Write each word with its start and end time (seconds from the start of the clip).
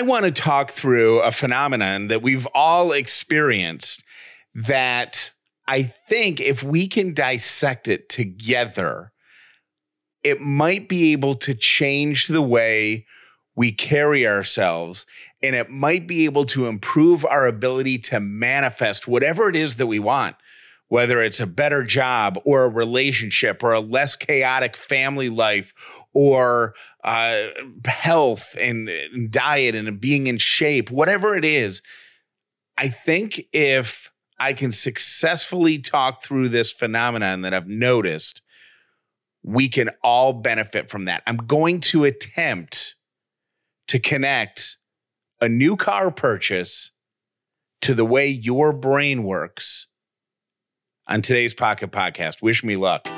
I 0.00 0.02
want 0.02 0.24
to 0.24 0.32
talk 0.32 0.70
through 0.70 1.20
a 1.20 1.30
phenomenon 1.30 2.08
that 2.08 2.22
we've 2.22 2.46
all 2.54 2.92
experienced 2.92 4.02
that 4.54 5.30
I 5.68 5.82
think 5.82 6.40
if 6.40 6.62
we 6.62 6.88
can 6.88 7.12
dissect 7.12 7.86
it 7.86 8.08
together, 8.08 9.12
it 10.24 10.40
might 10.40 10.88
be 10.88 11.12
able 11.12 11.34
to 11.34 11.52
change 11.52 12.28
the 12.28 12.40
way 12.40 13.04
we 13.54 13.72
carry 13.72 14.26
ourselves 14.26 15.04
and 15.42 15.54
it 15.54 15.68
might 15.68 16.08
be 16.08 16.24
able 16.24 16.46
to 16.46 16.64
improve 16.64 17.26
our 17.26 17.46
ability 17.46 17.98
to 17.98 18.20
manifest 18.20 19.06
whatever 19.06 19.50
it 19.50 19.56
is 19.56 19.76
that 19.76 19.86
we 19.86 19.98
want 19.98 20.34
whether 20.90 21.22
it's 21.22 21.38
a 21.38 21.46
better 21.46 21.84
job 21.84 22.36
or 22.44 22.64
a 22.64 22.68
relationship 22.68 23.62
or 23.62 23.72
a 23.72 23.80
less 23.80 24.16
chaotic 24.16 24.76
family 24.76 25.28
life 25.28 25.72
or 26.12 26.74
uh, 27.04 27.44
health 27.86 28.56
and, 28.60 28.88
and 28.88 29.30
diet 29.30 29.74
and 29.74 30.00
being 30.00 30.26
in 30.26 30.38
shape, 30.38 30.90
whatever 30.90 31.36
it 31.36 31.44
is, 31.44 31.82
I 32.76 32.88
think 32.88 33.42
if 33.52 34.10
I 34.38 34.52
can 34.52 34.72
successfully 34.72 35.78
talk 35.78 36.22
through 36.22 36.48
this 36.48 36.72
phenomenon 36.72 37.42
that 37.42 37.52
I've 37.52 37.68
noticed, 37.68 38.42
we 39.42 39.68
can 39.68 39.90
all 40.02 40.32
benefit 40.32 40.90
from 40.90 41.04
that. 41.06 41.22
I'm 41.26 41.36
going 41.36 41.80
to 41.80 42.04
attempt 42.04 42.94
to 43.88 43.98
connect 43.98 44.76
a 45.40 45.48
new 45.48 45.76
car 45.76 46.10
purchase 46.10 46.90
to 47.82 47.94
the 47.94 48.04
way 48.04 48.28
your 48.28 48.72
brain 48.72 49.24
works 49.24 49.86
on 51.06 51.22
today's 51.22 51.54
Pocket 51.54 51.90
Podcast. 51.90 52.42
Wish 52.42 52.62
me 52.62 52.76
luck. 52.76 53.08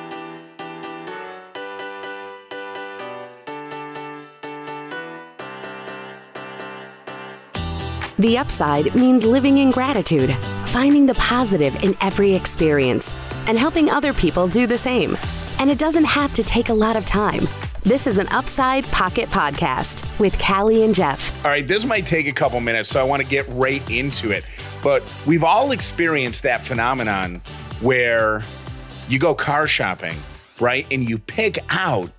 The 8.18 8.36
upside 8.36 8.94
means 8.94 9.24
living 9.24 9.58
in 9.58 9.70
gratitude, 9.70 10.36
finding 10.66 11.06
the 11.06 11.14
positive 11.14 11.82
in 11.82 11.96
every 12.02 12.34
experience, 12.34 13.14
and 13.46 13.58
helping 13.58 13.88
other 13.88 14.12
people 14.12 14.46
do 14.46 14.66
the 14.66 14.76
same. 14.76 15.16
And 15.58 15.70
it 15.70 15.78
doesn't 15.78 16.04
have 16.04 16.32
to 16.34 16.42
take 16.42 16.68
a 16.68 16.74
lot 16.74 16.96
of 16.96 17.06
time. 17.06 17.48
This 17.84 18.06
is 18.06 18.18
an 18.18 18.28
Upside 18.28 18.84
Pocket 18.88 19.30
Podcast 19.30 20.20
with 20.20 20.38
Callie 20.38 20.84
and 20.84 20.94
Jeff. 20.94 21.44
All 21.44 21.50
right, 21.50 21.66
this 21.66 21.86
might 21.86 22.06
take 22.06 22.28
a 22.28 22.32
couple 22.32 22.60
minutes, 22.60 22.90
so 22.90 23.00
I 23.00 23.04
want 23.04 23.22
to 23.22 23.28
get 23.28 23.48
right 23.48 23.82
into 23.90 24.30
it. 24.30 24.44
But 24.82 25.02
we've 25.26 25.42
all 25.42 25.72
experienced 25.72 26.42
that 26.42 26.60
phenomenon 26.60 27.40
where 27.80 28.42
you 29.08 29.18
go 29.18 29.34
car 29.34 29.66
shopping, 29.66 30.16
right? 30.60 30.86
And 30.90 31.08
you 31.08 31.18
pick 31.18 31.58
out 31.70 32.10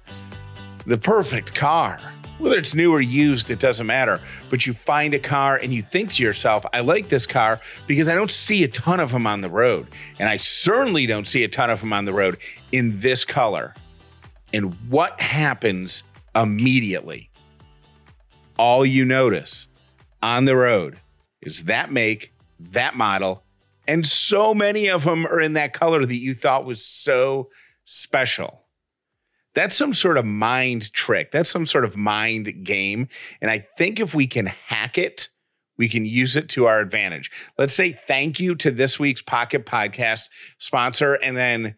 the 0.88 0.97
perfect 0.97 1.53
car. 1.53 1.99
Whether 2.39 2.58
it's 2.58 2.76
new 2.76 2.92
or 2.92 3.00
used, 3.00 3.50
it 3.50 3.59
doesn't 3.59 3.86
matter. 3.86 4.20
But 4.50 4.66
you 4.66 4.73
find 4.73 5.14
a 5.14 5.20
car 5.20 5.58
and 5.58 5.73
you 5.73 5.81
think 5.81 6.12
to 6.12 6.23
yourself, 6.23 6.66
I 6.73 6.81
like 6.81 7.09
this 7.09 7.26
car 7.28 7.62
because 7.88 8.08
I 8.08 8.16
don't 8.16 8.31
see 8.31 8.64
a 8.64 8.67
ton 8.67 9.00
of 9.00 9.12
them 9.12 9.28
on 9.28 9.42
the 9.42 9.50
road. 9.50 9.88
And 10.20 10.28
I 10.28 10.38
certainly 10.38 11.06
don't 11.06 11.28
see 11.28 11.44
a 11.44 11.48
ton 11.48 11.70
of 11.70 11.80
them 11.80 11.94
on 11.94 12.06
the 12.06 12.14
road 12.14 12.38
in 12.72 13.00
this 13.00 13.23
color. 13.23 13.73
And 14.52 14.73
what 14.89 15.20
happens 15.22 16.04
immediately? 16.36 17.30
All 18.58 18.86
you 18.86 19.06
notice 19.06 19.67
on 20.22 20.45
the 20.45 20.56
road 20.56 21.00
is 21.42 21.66
that 21.66 21.92
make, 21.92 22.34
that 22.59 22.95
model, 22.95 23.44
and 23.88 24.06
so 24.06 24.54
many 24.54 24.88
of 24.88 25.04
them 25.04 25.26
are 25.26 25.42
in 25.42 25.54
that 25.54 25.73
color 25.73 26.06
that 26.06 26.16
you 26.16 26.34
thought 26.34 26.66
was 26.66 26.86
so 26.86 27.50
special. 27.86 28.62
That's 29.53 29.75
some 29.75 29.93
sort 29.93 30.17
of 30.17 30.25
mind 30.25 30.91
trick. 30.93 31.31
That's 31.31 31.49
some 31.49 31.65
sort 31.65 31.85
of 31.85 31.95
mind 31.95 32.63
game. 32.63 33.07
And 33.41 33.51
I 33.51 33.59
think 33.59 33.99
if 33.99 34.15
we 34.15 34.27
can 34.27 34.47
hack 34.47 34.97
it, 34.97 35.29
we 35.77 35.89
can 35.89 36.05
use 36.05 36.35
it 36.35 36.49
to 36.49 36.65
our 36.65 36.79
advantage. 36.79 37.31
Let's 37.57 37.73
say 37.73 37.91
thank 37.91 38.39
you 38.39 38.55
to 38.55 38.71
this 38.71 38.99
week's 38.99 39.21
Pocket 39.21 39.65
Podcast 39.65 40.29
sponsor. 40.57 41.15
And 41.15 41.35
then 41.35 41.75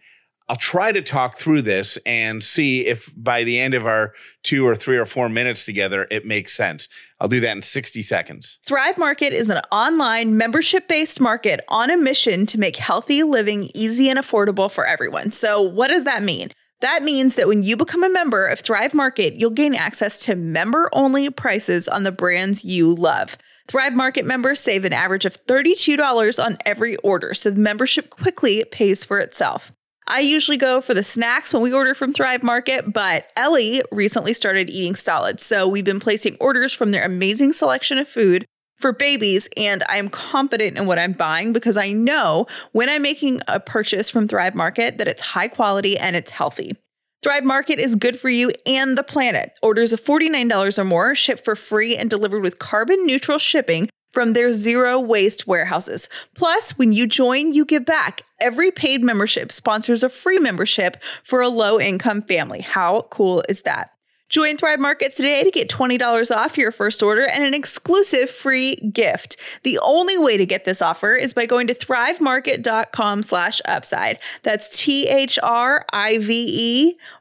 I'll 0.47 0.55
try 0.55 0.91
to 0.91 1.02
talk 1.02 1.37
through 1.37 1.64
this 1.64 1.97
and 2.05 2.43
see 2.43 2.85
if 2.85 3.11
by 3.15 3.43
the 3.43 3.59
end 3.59 3.73
of 3.73 3.87
our 3.87 4.14
two 4.43 4.67
or 4.67 4.75
three 4.75 4.97
or 4.97 5.05
four 5.05 5.27
minutes 5.27 5.65
together, 5.65 6.08
it 6.11 6.25
makes 6.25 6.53
sense. 6.53 6.87
I'll 7.19 7.27
do 7.27 7.39
that 7.39 7.52
in 7.52 7.61
60 7.61 8.03
seconds. 8.03 8.59
Thrive 8.64 8.97
Market 8.97 9.33
is 9.33 9.49
an 9.49 9.61
online 9.71 10.37
membership 10.37 10.87
based 10.87 11.19
market 11.19 11.61
on 11.69 11.89
a 11.89 11.97
mission 11.97 12.45
to 12.47 12.59
make 12.59 12.75
healthy 12.75 13.23
living 13.23 13.69
easy 13.73 14.09
and 14.09 14.19
affordable 14.19 14.69
for 14.69 14.85
everyone. 14.85 15.31
So, 15.31 15.61
what 15.61 15.87
does 15.87 16.03
that 16.03 16.21
mean? 16.21 16.52
That 16.81 17.03
means 17.03 17.36
that 17.36 17.47
when 17.47 17.63
you 17.63 17.77
become 17.77 18.03
a 18.03 18.09
member 18.09 18.45
of 18.45 18.59
Thrive 18.59 18.93
Market, 18.93 19.36
you'll 19.36 19.49
gain 19.49 19.75
access 19.75 20.21
to 20.25 20.36
member 20.36 20.89
only 20.93 21.30
prices 21.30 21.87
on 21.87 22.03
the 22.03 22.11
brands 22.11 22.65
you 22.65 22.93
love. 22.93 23.37
Thrive 23.67 23.93
Market 23.93 24.25
members 24.25 24.59
save 24.59 24.85
an 24.85 24.93
average 24.93 25.25
of 25.25 25.43
$32 25.47 26.43
on 26.43 26.58
every 26.65 26.97
order, 26.97 27.33
so 27.33 27.49
the 27.49 27.59
membership 27.59 28.09
quickly 28.09 28.64
pays 28.71 29.03
for 29.03 29.19
itself. 29.19 29.71
I 30.08 30.19
usually 30.19 30.58
go 30.58 30.81
for 30.81 30.93
the 30.93 31.02
snacks 31.02 31.52
when 31.52 31.64
we 31.64 31.73
order 31.73 31.95
from 31.95 32.14
Thrive 32.14 32.43
Market, 32.43 32.93
but 32.93 33.27
Ellie 33.35 33.81
recently 33.91 34.33
started 34.33 34.69
eating 34.69 34.95
solids. 34.95 35.43
So 35.43 35.67
we've 35.67 35.85
been 35.85 35.99
placing 35.99 36.37
orders 36.39 36.73
from 36.73 36.91
their 36.91 37.03
amazing 37.03 37.53
selection 37.53 37.97
of 37.97 38.08
food 38.08 38.45
for 38.77 38.91
babies, 38.91 39.47
and 39.58 39.83
I'm 39.89 40.09
confident 40.09 40.77
in 40.77 40.86
what 40.86 40.99
I'm 40.99 41.13
buying 41.13 41.53
because 41.53 41.77
I 41.77 41.91
know 41.91 42.47
when 42.71 42.89
I'm 42.89 43.02
making 43.02 43.41
a 43.47 43.59
purchase 43.59 44.09
from 44.09 44.27
Thrive 44.27 44.55
Market 44.55 44.97
that 44.97 45.08
it's 45.08 45.21
high 45.21 45.47
quality 45.47 45.97
and 45.97 46.15
it's 46.15 46.31
healthy. 46.31 46.75
Thrive 47.23 47.43
Market 47.43 47.80
is 47.80 47.95
good 47.95 48.19
for 48.19 48.30
you 48.30 48.52
and 48.67 48.97
the 48.97 49.03
planet. 49.03 49.53
Orders 49.64 49.93
of 49.93 50.03
$49 50.03 50.77
or 50.77 50.83
more 50.83 51.15
ship 51.15 51.43
for 51.43 51.55
free 51.55 51.97
and 51.97 52.09
delivered 52.09 52.41
with 52.41 52.59
carbon 52.59 53.05
neutral 53.05 53.39
shipping 53.39 53.89
from 54.14 54.33
their 54.33 54.53
zero 54.53 54.99
waste 54.99 55.47
warehouses. 55.47 56.08
Plus, 56.35 56.77
when 56.77 56.93
you 56.93 57.08
join, 57.08 57.52
you 57.52 57.65
give 57.65 57.83
back. 57.83 58.21
Every 58.39 58.71
paid 58.71 59.03
membership 59.03 59.52
sponsors 59.52 60.03
a 60.03 60.09
free 60.09 60.37
membership 60.37 60.97
for 61.23 61.41
a 61.41 61.49
low 61.49 61.80
income 61.80 62.21
family. 62.21 62.61
How 62.61 63.02
cool 63.09 63.43
is 63.49 63.64
that? 63.64 63.95
Join 64.35 64.57
Thrive 64.57 64.81
Markets 64.81 65.15
today 65.15 65.45
to 65.45 65.49
get 65.49 65.69
$20 65.69 66.35
off 66.35 66.57
your 66.57 66.73
first 66.73 67.01
order 67.01 67.25
and 67.25 67.45
an 67.45 67.53
exclusive 67.53 68.29
free 68.29 68.75
gift. 68.91 69.37
The 69.63 69.79
only 69.81 70.17
way 70.17 70.35
to 70.35 70.45
get 70.45 70.65
this 70.65 70.81
offer 70.81 71.15
is 71.15 71.33
by 71.33 71.45
going 71.45 71.67
to 71.67 71.73
thrivemarket.com 71.73 73.23
slash 73.23 73.61
upside. 73.63 74.19
That's 74.43 74.67
T-H-R-I-V-E 74.77 75.37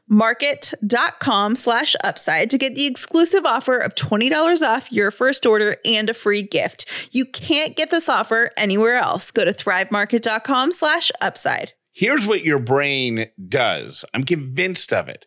market.com 0.09 1.55
slash 1.55 1.95
upside 2.03 2.49
to 2.49 2.57
get 2.57 2.75
the 2.75 2.85
exclusive 2.85 3.45
offer 3.45 3.77
of 3.77 3.95
$20 3.95 4.61
off 4.61 4.91
your 4.91 5.09
first 5.09 5.45
order 5.45 5.77
and 5.85 6.09
a 6.09 6.13
free 6.13 6.43
gift. 6.43 6.85
You 7.13 7.23
can't 7.23 7.77
get 7.77 7.91
this 7.91 8.09
offer 8.09 8.51
anywhere 8.57 8.97
else. 8.97 9.31
Go 9.31 9.45
to 9.45 9.53
thrivemarket.com 9.53 10.73
slash 10.73 11.13
upside. 11.21 11.71
Here's 11.93 12.27
what 12.27 12.43
your 12.43 12.59
brain 12.59 13.27
does. 13.47 14.03
I'm 14.13 14.25
convinced 14.25 14.91
of 14.91 15.07
it 15.07 15.25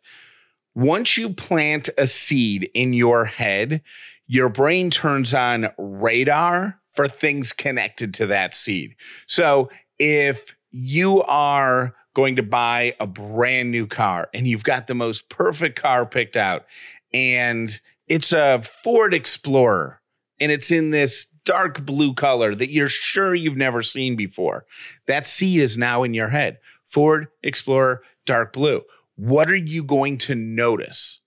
once 0.79 1.17
you 1.17 1.29
plant 1.29 1.91
a 1.99 2.07
seed 2.07 2.71
in 2.73 2.93
your 2.93 3.25
head, 3.25 3.83
your 4.29 4.49
brain 4.49 4.91
turns 4.91 5.35
on 5.35 5.69
radar 5.77 6.79
for 6.89 7.09
things 7.09 7.53
connected 7.53 8.15
to 8.15 8.27
that 8.27 8.55
seed. 8.55 8.95
So 9.27 9.71
if 9.99 10.55
you 10.71 11.21
are 11.25 11.97
going 12.15 12.37
to 12.37 12.45
buy 12.45 12.95
a 13.01 13.09
brand 13.09 13.73
new 13.73 13.89
car 13.89 14.29
and 14.33 14.47
you've 14.47 14.63
got 14.63 14.87
the 14.87 14.95
most 14.95 15.29
perfect 15.29 15.81
car 15.81 16.07
picked 16.07 16.37
out 16.37 16.65
and 17.13 17.81
it's 18.07 18.33
a 18.33 18.63
Ford 18.63 19.15
Explorer 19.15 20.01
and 20.39 20.53
it's 20.53 20.71
in 20.71 20.91
this 20.91 21.27
dark 21.45 21.85
blue 21.85 22.15
color 22.15 22.55
that 22.55 22.71
you're 22.71 22.89
sure 22.89 23.35
you've 23.35 23.57
never 23.57 23.83
seen 23.83 24.15
before. 24.15 24.65
That 25.09 25.27
seed 25.27 25.61
is 25.61 25.77
now 25.77 26.05
in 26.05 26.15
your 26.15 26.29
head. 26.29 26.59
Ford 26.87 27.27
Explorer 27.43 28.03
dark 28.27 28.53
blue 28.53 28.83
what 29.19 29.51
are 29.51 29.57
you 29.57 29.83
going 29.83 30.17
to 30.17 30.37
notice? 30.37 31.21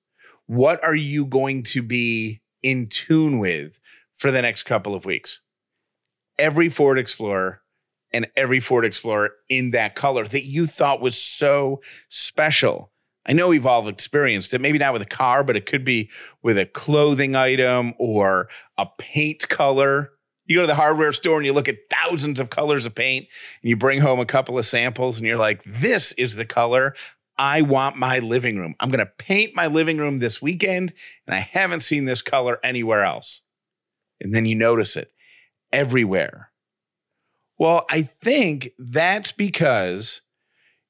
What 0.46 0.82
are 0.82 0.96
you 0.96 1.26
going 1.26 1.64
to 1.64 1.84
be 1.84 2.42
in 2.64 2.88
tune 2.88 3.38
with 3.38 3.80
for 4.16 4.32
the 4.32 4.42
next 4.42 4.64
couple 4.64 4.96
of 4.96 5.04
weeks? 5.04 5.42
Every 6.40 6.70
Ford 6.70 6.98
Explorer 6.98 7.62
and 8.14 8.28
every 8.38 8.62
Ford 8.62 8.86
Explorer 8.86 9.32
in 9.50 9.72
that 9.72 9.96
color 9.96 10.24
that 10.26 10.46
you 10.46 10.68
thought 10.68 11.02
was 11.02 11.18
so 11.18 11.82
special. 12.08 12.94
I 13.26 13.34
know 13.34 13.50
we've 13.50 13.66
all 13.66 13.90
experienced 13.90 14.54
it, 14.54 14.62
maybe 14.62 14.78
not 14.78 14.94
with 14.94 15.02
a 15.02 15.06
car, 15.06 15.44
but 15.44 15.58
it 15.58 15.66
could 15.66 15.84
be 15.84 16.10
with 16.42 16.58
a 16.58 16.66
clothing 16.66 17.36
item 17.36 17.94
or 18.00 18.48
a 18.78 18.88
paint 18.98 19.50
color. 19.50 20.12
You 20.46 20.56
go 20.56 20.62
to 20.62 20.68
the 20.68 20.76
hardware 20.76 21.12
store 21.12 21.38
and 21.38 21.46
you 21.46 21.52
look 21.52 21.68
at 21.68 21.78
thousands 21.90 22.40
of 22.40 22.50
colors 22.50 22.86
of 22.86 22.96
paint 22.96 23.28
and 23.62 23.70
you 23.70 23.76
bring 23.76 24.00
home 24.00 24.22
a 24.22 24.26
couple 24.26 24.58
of 24.58 24.64
samples 24.66 25.18
and 25.18 25.28
you're 25.28 25.38
like, 25.38 25.62
this 25.66 26.14
is 26.14 26.38
the 26.38 26.46
color 26.46 26.96
I 27.42 27.64
want 27.64 27.96
my 27.96 28.20
living 28.20 28.60
room. 28.60 28.76
I'm 28.80 28.90
going 28.90 29.04
to 29.04 29.12
paint 29.18 29.56
my 29.56 29.66
living 29.66 29.98
room 29.98 30.20
this 30.20 30.44
weekend, 30.44 30.94
and 31.26 31.36
I 31.36 31.40
haven't 31.40 31.80
seen 31.80 32.06
this 32.06 32.22
color 32.22 32.60
anywhere 32.64 33.04
else. 33.04 33.42
And 34.22 34.32
then 34.32 34.46
you 34.46 34.54
notice 34.54 34.96
it 34.96 35.12
everywhere. 35.74 36.52
Well, 37.58 37.88
I 37.90 38.04
think 38.04 38.74
that's 38.78 39.32
because 39.32 40.22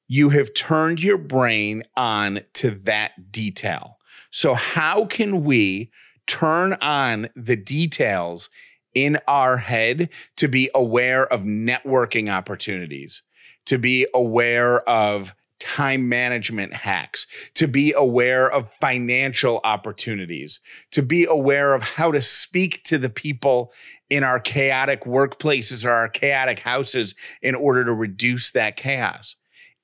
you 0.08 0.28
have 0.28 0.52
turned 0.52 1.02
your 1.02 1.16
brain 1.16 1.84
on 1.96 2.40
to 2.54 2.72
that 2.82 3.32
detail. 3.32 3.96
So, 4.30 4.52
how 4.52 5.06
can 5.06 5.44
we 5.44 5.90
turn 6.26 6.74
on 6.74 7.30
the 7.34 7.56
details 7.56 8.50
in 8.94 9.18
our 9.26 9.56
head 9.56 10.10
to 10.36 10.48
be 10.48 10.68
aware 10.74 11.26
of 11.32 11.44
networking 11.44 12.30
opportunities, 12.30 13.22
to 13.64 13.78
be 13.78 14.06
aware 14.12 14.86
of 14.86 15.34
time 15.62 16.08
management 16.08 16.74
hacks, 16.74 17.28
to 17.54 17.68
be 17.68 17.92
aware 17.92 18.50
of 18.50 18.72
financial 18.80 19.60
opportunities, 19.62 20.60
to 20.90 21.02
be 21.02 21.24
aware 21.24 21.72
of 21.74 21.82
how 21.82 22.10
to 22.10 22.20
speak 22.20 22.82
to 22.82 22.98
the 22.98 23.08
people 23.08 23.72
in 24.10 24.24
our 24.24 24.40
chaotic 24.40 25.04
workplaces 25.04 25.84
or 25.84 25.92
our 25.92 26.08
chaotic 26.08 26.58
houses 26.58 27.14
in 27.40 27.54
order 27.54 27.84
to 27.84 27.92
reduce 27.92 28.50
that 28.50 28.76
chaos. 28.76 29.36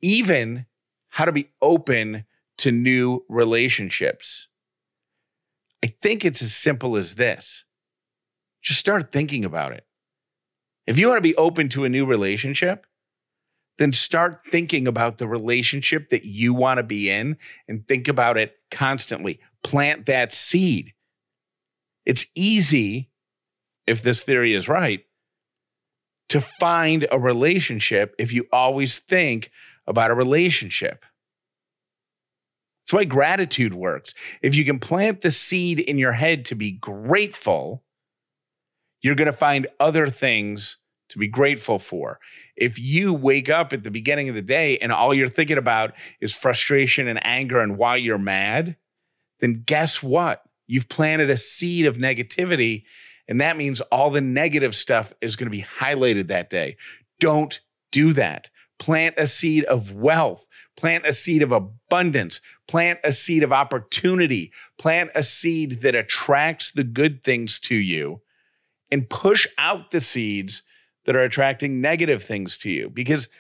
Even 0.03 0.67
how 1.11 1.25
to 1.25 1.33
be 1.33 1.49
open 1.63 2.25
to 2.59 2.73
new 2.73 3.25
relationships. 3.29 4.49
I 5.85 5.87
think 5.87 6.25
it's 6.25 6.43
as 6.43 6.55
simple 6.55 6.97
as 6.97 7.15
this. 7.15 7.65
Just 8.63 8.81
start 8.81 9.13
thinking 9.13 9.45
about 9.45 9.73
it. 9.73 9.87
If 10.89 10.99
you 10.99 11.07
want 11.07 11.19
to 11.19 11.23
be 11.23 11.37
open 11.37 11.69
to 11.71 11.85
a 11.85 11.89
new 11.89 12.05
relationship, 12.05 12.85
then 13.79 13.93
start 13.93 14.43
thinking 14.51 14.87
about 14.87 15.19
the 15.19 15.27
relationship 15.27 16.11
that 16.11 16.25
you 16.25 16.53
want 16.53 16.79
to 16.79 16.83
be 16.83 17.09
in 17.09 17.37
and 17.67 17.87
think 17.87 18.09
about 18.09 18.37
it 18.37 18.57
constantly. 18.71 19.41
Plant 19.63 20.07
that 20.07 20.33
seed. 20.33 20.93
It's 22.05 22.27
easy, 22.35 23.11
if 23.87 24.03
this 24.03 24.25
theory 24.25 24.55
is 24.55 24.69
right, 24.69 25.05
to 26.29 26.41
find 26.41 27.07
a 27.11 27.19
relationship 27.19 28.15
if 28.19 28.33
you 28.33 28.47
always 28.53 28.99
think 28.99 29.51
about 29.87 30.11
a 30.11 30.15
relationship. 30.15 31.05
That's 32.85 32.95
why 32.95 33.05
gratitude 33.05 33.75
works. 33.75 34.15
If 34.43 34.55
you 34.55 34.65
can 34.65 34.79
plant 34.79 35.21
the 35.21 35.31
seed 35.31 35.79
in 35.79 35.99
your 35.99 36.13
head 36.13 36.45
to 36.47 36.55
be 36.55 36.73
grateful, 36.73 37.85
you're 39.03 39.15
going 39.15 39.27
to 39.27 39.33
find 39.33 39.67
other 39.79 40.09
things 40.09 40.79
to 41.09 41.19
be 41.19 41.29
grateful 41.29 41.79
for. 41.79 42.19
If 42.57 42.79
you 42.79 43.13
wake 43.15 43.49
up 43.49 43.73
at 43.73 43.85
the 43.85 43.91
beginning 43.91 44.29
of 44.29 44.35
the 44.35 44.43
day 44.43 44.79
and 44.79 44.93
all 44.93 45.15
you're 45.15 45.29
thinking 45.29 45.59
about 45.59 45.95
is 46.21 46.35
frustration 46.35 47.09
and 47.09 47.25
anger 47.25 47.61
and 47.61 47.79
why 47.79 47.97
you're 47.97 48.19
mad, 48.19 48.77
then 49.41 49.63
guess 49.65 50.03
what? 50.03 50.43
You've 50.67 50.89
planted 50.89 51.31
a 51.31 51.37
seed 51.37 51.87
of 51.87 51.97
negativity, 51.97 52.85
and 53.27 53.41
that 53.41 53.57
means 53.57 53.81
all 53.81 54.11
the 54.11 54.21
negative 54.21 54.75
stuff 54.75 55.15
is 55.21 55.37
going 55.37 55.47
to 55.47 55.57
be 55.57 55.63
highlighted 55.63 56.29
that 56.29 56.51
day. 56.51 56.77
Don't 57.21 57.61
do 57.91 58.13
that. 58.13 58.51
Plant 58.79 59.15
a 59.19 59.27
seed 59.27 59.65
of 59.65 59.93
wealth, 59.93 60.47
plant 60.77 61.05
a 61.05 61.13
seed 61.13 61.43
of 61.43 61.51
abundance, 61.51 62.41
plant 62.69 63.01
a 63.03 63.13
seed 63.13 63.43
of 63.43 63.53
opportunity, 63.53 64.53
plant 64.79 65.11
a 65.15 65.23
seed 65.23 65.81
that 65.81 65.97
attracts 65.97 66.71
the 66.71 66.85
good 66.85 67.25
things 67.25 67.59
to 67.61 67.75
you, 67.75 68.21
and 68.91 69.11
push 69.11 69.49
out 69.59 69.91
the 69.91 70.01
seeds 70.01 70.63
that 71.09 71.17
are 71.17 71.23
attracting 71.23 71.81
negative 71.81 72.23
things 72.23 72.59
to 72.59 72.71
you. 72.71 72.91
Because 72.91 73.31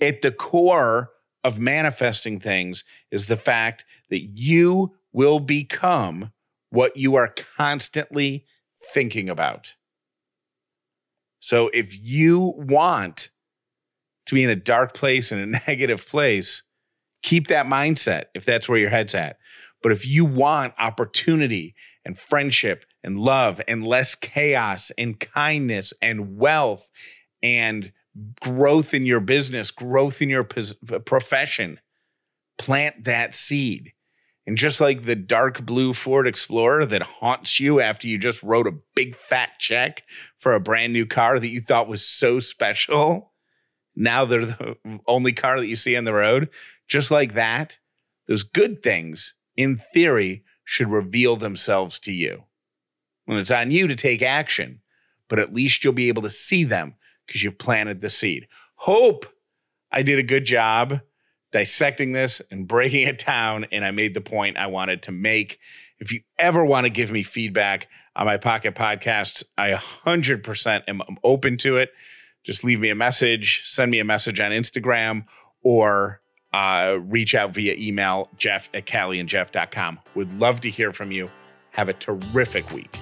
at 0.00 0.22
the 0.22 0.32
core 0.32 1.10
of 1.44 1.58
manifesting 1.58 2.40
things 2.40 2.84
is 3.10 3.26
the 3.26 3.36
fact 3.36 3.84
that 4.08 4.22
you 4.22 4.96
will 5.12 5.40
become 5.40 6.32
what 6.70 6.96
you 6.96 7.16
are 7.16 7.34
constantly 7.58 8.46
thinking 8.94 9.28
about. 9.28 9.74
So 11.38 11.68
if 11.74 11.98
you 12.00 12.54
want 12.56 13.28
to 14.24 14.34
be 14.34 14.42
in 14.42 14.48
a 14.48 14.56
dark 14.56 14.94
place 14.94 15.32
and 15.32 15.42
a 15.42 15.60
negative 15.68 16.08
place, 16.08 16.62
keep 17.22 17.48
that 17.48 17.66
mindset 17.66 18.24
if 18.34 18.46
that's 18.46 18.70
where 18.70 18.78
your 18.78 18.88
head's 18.88 19.14
at. 19.14 19.36
But 19.82 19.92
if 19.92 20.06
you 20.06 20.24
want 20.24 20.72
opportunity 20.78 21.74
and 22.04 22.18
friendship 22.18 22.84
and 23.02 23.18
love 23.18 23.60
and 23.66 23.86
less 23.86 24.14
chaos 24.14 24.92
and 24.98 25.18
kindness 25.18 25.92
and 26.02 26.36
wealth 26.36 26.90
and 27.42 27.92
growth 28.40 28.94
in 28.94 29.06
your 29.06 29.20
business, 29.20 29.70
growth 29.70 30.22
in 30.22 30.28
your 30.28 30.44
profession, 30.44 31.80
plant 32.58 33.04
that 33.04 33.34
seed. 33.34 33.92
And 34.46 34.58
just 34.58 34.80
like 34.80 35.02
the 35.02 35.16
dark 35.16 35.64
blue 35.64 35.94
Ford 35.94 36.26
Explorer 36.26 36.84
that 36.86 37.02
haunts 37.02 37.58
you 37.58 37.80
after 37.80 38.06
you 38.06 38.18
just 38.18 38.42
wrote 38.42 38.66
a 38.66 38.78
big 38.94 39.16
fat 39.16 39.58
check 39.58 40.02
for 40.38 40.54
a 40.54 40.60
brand 40.60 40.92
new 40.92 41.06
car 41.06 41.38
that 41.38 41.48
you 41.48 41.60
thought 41.60 41.88
was 41.88 42.06
so 42.06 42.40
special, 42.40 43.32
now 43.96 44.26
they're 44.26 44.44
the 44.44 44.76
only 45.06 45.32
car 45.32 45.58
that 45.58 45.66
you 45.66 45.76
see 45.76 45.96
on 45.96 46.04
the 46.04 46.12
road. 46.12 46.50
Just 46.86 47.10
like 47.10 47.32
that, 47.32 47.78
those 48.26 48.42
good 48.42 48.82
things, 48.82 49.32
in 49.56 49.78
theory, 49.78 50.44
should 50.64 50.90
reveal 50.90 51.36
themselves 51.36 51.98
to 52.00 52.12
you. 52.12 52.44
When 53.26 53.38
it's 53.38 53.50
on 53.50 53.70
you 53.70 53.86
to 53.86 53.96
take 53.96 54.22
action, 54.22 54.80
but 55.28 55.38
at 55.38 55.54
least 55.54 55.82
you'll 55.82 55.92
be 55.92 56.08
able 56.08 56.22
to 56.22 56.30
see 56.30 56.64
them 56.64 56.96
because 57.26 57.42
you've 57.42 57.58
planted 57.58 58.00
the 58.00 58.10
seed. 58.10 58.48
Hope 58.76 59.26
I 59.90 60.02
did 60.02 60.18
a 60.18 60.22
good 60.22 60.44
job 60.44 61.00
dissecting 61.52 62.12
this 62.12 62.42
and 62.50 62.66
breaking 62.68 63.06
it 63.06 63.24
down, 63.24 63.66
and 63.72 63.84
I 63.84 63.90
made 63.90 64.14
the 64.14 64.20
point 64.20 64.58
I 64.58 64.66
wanted 64.66 65.02
to 65.02 65.12
make. 65.12 65.58
If 65.98 66.12
you 66.12 66.20
ever 66.38 66.64
want 66.64 66.84
to 66.84 66.90
give 66.90 67.10
me 67.10 67.22
feedback 67.22 67.88
on 68.16 68.26
my 68.26 68.36
pocket 68.36 68.74
podcasts, 68.74 69.44
I 69.56 69.70
100% 69.70 70.82
am 70.88 71.02
open 71.22 71.56
to 71.58 71.76
it. 71.76 71.92
Just 72.42 72.64
leave 72.64 72.80
me 72.80 72.90
a 72.90 72.94
message, 72.94 73.62
send 73.66 73.90
me 73.90 74.00
a 74.00 74.04
message 74.04 74.38
on 74.40 74.50
Instagram, 74.50 75.24
or 75.62 76.20
uh, 76.54 76.98
reach 77.00 77.34
out 77.34 77.50
via 77.50 77.74
email, 77.76 78.28
jeff 78.36 78.70
at 78.72 78.86
callieandjeff.com. 78.86 79.98
Would 80.14 80.40
love 80.40 80.60
to 80.60 80.70
hear 80.70 80.92
from 80.92 81.10
you. 81.10 81.28
Have 81.72 81.88
a 81.88 81.92
terrific 81.92 82.72
week. 82.72 82.96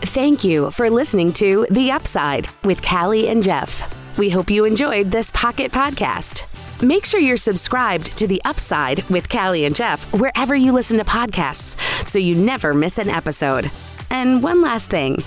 Thank 0.00 0.44
you 0.44 0.70
for 0.70 0.88
listening 0.88 1.34
to 1.34 1.66
The 1.70 1.90
Upside 1.92 2.48
with 2.64 2.80
Callie 2.80 3.28
and 3.28 3.42
Jeff. 3.42 3.86
We 4.16 4.30
hope 4.30 4.50
you 4.50 4.64
enjoyed 4.64 5.10
this 5.10 5.30
Pocket 5.32 5.70
Podcast. 5.70 6.46
Make 6.82 7.04
sure 7.04 7.20
you're 7.20 7.36
subscribed 7.36 8.16
to 8.16 8.26
The 8.26 8.40
Upside 8.46 9.02
with 9.10 9.28
Callie 9.28 9.66
and 9.66 9.76
Jeff 9.76 10.10
wherever 10.14 10.56
you 10.56 10.72
listen 10.72 10.96
to 10.96 11.04
podcasts 11.04 11.78
so 12.06 12.18
you 12.18 12.34
never 12.34 12.72
miss 12.72 12.96
an 12.96 13.10
episode. 13.10 13.70
And 14.10 14.42
one 14.42 14.62
last 14.62 14.88
thing. 14.88 15.18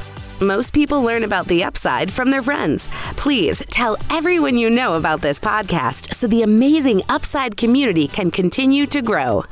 Most 0.41 0.73
people 0.73 1.03
learn 1.03 1.23
about 1.23 1.45
the 1.45 1.63
upside 1.63 2.11
from 2.11 2.31
their 2.31 2.41
friends. 2.41 2.89
Please 3.15 3.61
tell 3.69 3.95
everyone 4.09 4.57
you 4.57 4.71
know 4.71 4.95
about 4.95 5.21
this 5.21 5.39
podcast 5.39 6.15
so 6.15 6.25
the 6.25 6.41
amazing 6.41 7.03
upside 7.09 7.57
community 7.57 8.07
can 8.07 8.31
continue 8.31 8.88
to 8.88 9.03
grow. 9.03 9.45